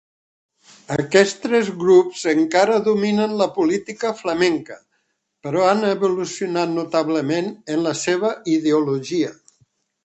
Aquests 0.93 1.35
tres 1.43 1.69
grups 1.83 2.23
encara 2.31 2.79
dominen 2.89 3.37
la 3.43 3.49
política 3.59 4.13
flamenca, 4.23 4.81
però 5.45 5.69
han 5.71 5.87
evolucionat 5.95 6.75
notablement 6.81 7.57
en 7.77 7.89
la 7.91 7.97
seva 8.07 8.35
ideologia. 8.59 9.33